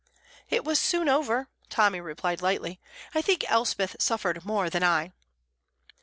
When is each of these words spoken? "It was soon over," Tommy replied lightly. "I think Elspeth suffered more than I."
"It 0.49 0.63
was 0.65 0.79
soon 0.79 1.07
over," 1.07 1.47
Tommy 1.69 2.01
replied 2.01 2.41
lightly. 2.41 2.79
"I 3.13 3.21
think 3.21 3.45
Elspeth 3.47 3.97
suffered 3.99 4.43
more 4.43 4.67
than 4.67 4.83
I." 4.83 5.11